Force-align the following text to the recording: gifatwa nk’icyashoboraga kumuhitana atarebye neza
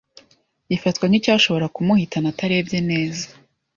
gifatwa 0.69 1.05
nk’icyashoboraga 1.07 1.73
kumuhitana 1.75 2.27
atarebye 2.33 2.79
neza 2.89 3.25